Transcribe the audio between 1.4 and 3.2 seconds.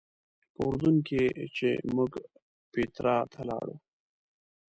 چې موږ پیټرا